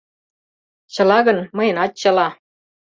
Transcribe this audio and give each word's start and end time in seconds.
Чыла 0.93 1.19
гын, 1.27 1.37
мыйынат 1.55 1.91
чыла. 2.01 2.27